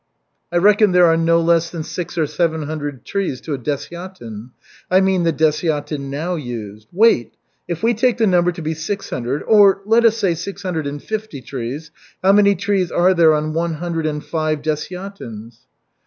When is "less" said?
1.39-1.69